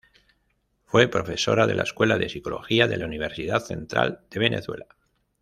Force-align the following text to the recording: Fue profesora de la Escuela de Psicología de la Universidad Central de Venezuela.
Fue 0.83 1.07
profesora 1.09 1.67
de 1.67 1.75
la 1.75 1.83
Escuela 1.83 2.17
de 2.17 2.27
Psicología 2.27 2.87
de 2.87 2.97
la 2.97 3.05
Universidad 3.05 3.63
Central 3.63 4.25
de 4.31 4.39
Venezuela. 4.39 4.87